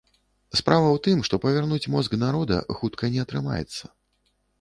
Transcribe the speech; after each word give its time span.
Справа 0.59 0.85
ў 0.91 0.97
тым, 1.07 1.19
што 1.27 1.37
павярнуць 1.43 1.89
мозг 1.95 2.15
народа 2.23 2.57
хутка 2.79 3.11
не 3.17 3.21
атрымаецца. 3.25 3.83